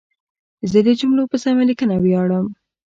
زه 0.71 0.79
د 0.87 0.89
جملو 0.99 1.23
په 1.31 1.37
سمه 1.43 1.63
لیکنه 1.69 1.95
ویاړم. 1.99 2.47